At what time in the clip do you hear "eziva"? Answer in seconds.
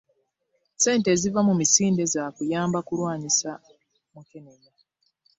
1.15-1.39